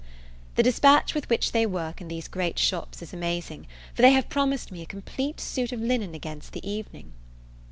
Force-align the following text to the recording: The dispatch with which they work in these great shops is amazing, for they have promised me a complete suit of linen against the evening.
The 0.55 0.63
dispatch 0.63 1.13
with 1.13 1.29
which 1.29 1.51
they 1.51 1.63
work 1.67 2.01
in 2.01 2.07
these 2.07 2.27
great 2.27 2.57
shops 2.57 3.03
is 3.03 3.13
amazing, 3.13 3.67
for 3.93 4.01
they 4.01 4.13
have 4.13 4.29
promised 4.29 4.71
me 4.71 4.81
a 4.81 4.85
complete 4.87 5.39
suit 5.39 5.71
of 5.71 5.79
linen 5.79 6.15
against 6.15 6.53
the 6.53 6.67
evening. 6.67 7.11